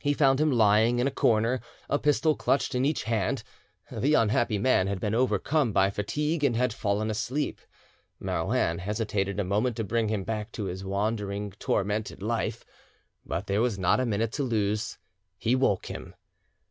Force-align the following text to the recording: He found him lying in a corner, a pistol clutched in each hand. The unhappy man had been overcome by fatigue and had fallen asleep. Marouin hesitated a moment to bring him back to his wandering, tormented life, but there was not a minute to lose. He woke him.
He 0.03 0.13
found 0.13 0.41
him 0.41 0.51
lying 0.51 0.97
in 0.97 1.05
a 1.05 1.11
corner, 1.11 1.61
a 1.87 1.99
pistol 1.99 2.35
clutched 2.35 2.73
in 2.73 2.85
each 2.85 3.03
hand. 3.03 3.43
The 3.91 4.15
unhappy 4.15 4.57
man 4.57 4.87
had 4.87 4.99
been 4.99 5.13
overcome 5.13 5.71
by 5.71 5.91
fatigue 5.91 6.43
and 6.43 6.55
had 6.55 6.73
fallen 6.73 7.11
asleep. 7.11 7.61
Marouin 8.19 8.79
hesitated 8.79 9.39
a 9.39 9.43
moment 9.43 9.75
to 9.75 9.83
bring 9.83 10.07
him 10.07 10.23
back 10.23 10.51
to 10.53 10.63
his 10.63 10.83
wandering, 10.83 11.51
tormented 11.59 12.23
life, 12.23 12.65
but 13.23 13.45
there 13.45 13.61
was 13.61 13.77
not 13.77 13.99
a 13.99 14.05
minute 14.07 14.31
to 14.31 14.43
lose. 14.43 14.97
He 15.37 15.53
woke 15.53 15.85
him. 15.85 16.15